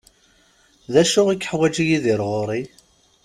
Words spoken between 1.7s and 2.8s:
Yidir ɣur-i?